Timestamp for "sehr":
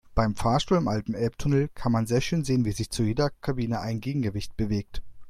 2.07-2.21